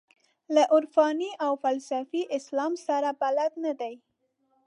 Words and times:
له 0.53 0.63
عرفاني 0.71 1.31
او 1.45 1.51
فلسفي 1.63 2.21
اسلام 2.37 2.73
سره 2.87 3.09
بلد 3.23 3.51
نه 3.65 3.71
دي. 3.79 3.93